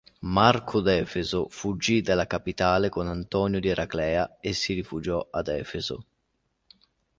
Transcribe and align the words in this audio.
Marco 0.21 0.81
d'Efeso 0.81 1.45
fuggì 1.51 2.01
dalla 2.01 2.25
capitale 2.25 2.89
con 2.89 3.05
Antonio 3.07 3.59
di 3.59 3.67
Eraclea 3.69 4.37
e 4.39 4.51
si 4.51 4.73
rifugiò 4.73 5.27
ad 5.29 5.47
Efeso. 5.47 6.05